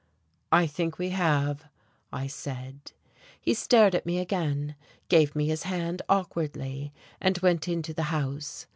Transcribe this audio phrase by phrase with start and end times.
[0.51, 1.65] "I think we have,"
[2.11, 2.93] I said.
[3.39, 4.73] He stared at me again,
[5.09, 8.65] gave me his hand awkwardly, and went into the house.